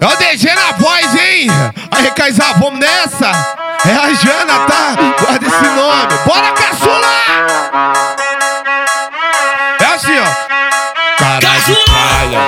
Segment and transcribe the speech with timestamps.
[0.00, 1.48] É o DG na voz, hein?
[1.90, 3.30] Aí, Kaysar, vamos nessa?
[3.84, 4.94] É a Jana, tá?
[5.18, 6.18] Guarda esse nome.
[6.24, 7.08] Bora, caçula!
[9.80, 10.48] É assim, ó.
[11.18, 12.40] Caralho de palha.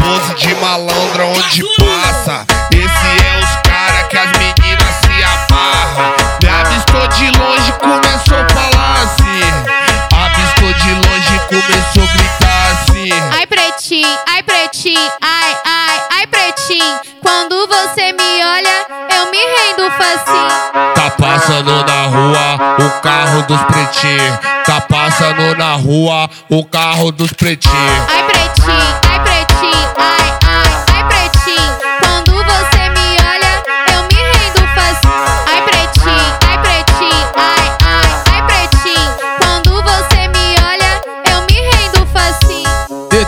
[0.00, 2.46] Pose de malandra onde passa.
[2.70, 6.14] Esse é os cara que as meninas se amarram.
[6.40, 9.42] Me avistou de longe, começou a falar assim.
[10.24, 13.41] Avistou de longe, começou a gritar assim.
[13.72, 17.00] Ai, pretinho, ai, pretinho, ai, ai, ai, pretinho.
[17.22, 20.94] Quando você me olha, eu me rendo facinho.
[20.94, 24.38] Tá passando na rua o carro dos pretinhos.
[24.66, 28.02] Tá passando na rua o carro dos pretinhos.
[28.10, 29.11] Ai, pretinho, ai,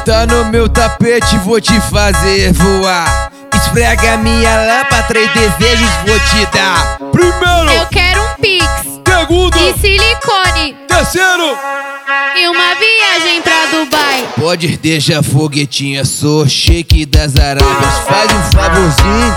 [0.04, 3.30] Deita no meu tapete, vou te fazer voar.
[3.54, 6.98] Esfrega minha lâmpada, três desejos vou te dar.
[7.10, 8.66] Primeiro, Eu quero um pix
[9.08, 11.56] segundo, e silicone terceiro.
[12.36, 14.28] e uma viagem pra Dubai.
[14.38, 17.94] Pode deixar foguetinha, sou shake das Arábias.
[18.06, 19.36] Faz um favorzinho,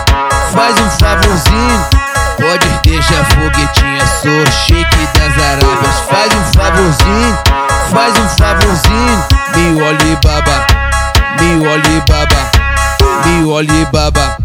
[0.54, 1.88] faz um favorzinho.
[2.36, 5.95] Pode deixar foguetinha, sou shake das Arábias.
[6.10, 7.38] Faz um favorzinho,
[7.92, 9.26] faz um favorzinho.
[9.56, 10.16] Me olhe
[11.78, 12.52] baba, me olhe baba,
[13.25, 14.38] me olhe baba.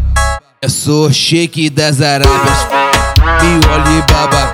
[0.60, 2.66] Eu sou shake das Arábias.
[3.42, 4.52] Me olhe baba,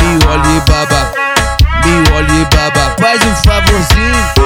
[0.00, 1.12] me olhe baba,
[1.84, 2.94] me olhe baba.
[3.00, 4.45] Faz um favorzinho.